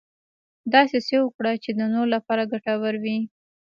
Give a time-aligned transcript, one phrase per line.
[0.73, 3.17] داسې څه وکړه چې د نورو لپاره ګټور وي.